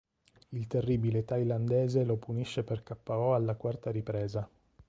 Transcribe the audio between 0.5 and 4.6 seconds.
terribile thailandese lo punisce per Ko alla quarta ripresa.